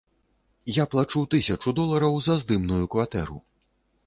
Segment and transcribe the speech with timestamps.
[0.77, 3.37] Я плачу тысячу долараў за здымную кватэру.